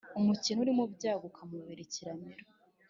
[0.19, 2.43] umukene uri mu byago ukamubera ikiramiro.